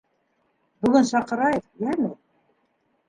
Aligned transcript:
Бөгөн 0.87 1.05
саҡырайыҡ, 1.11 1.67
йәме. 1.85 2.11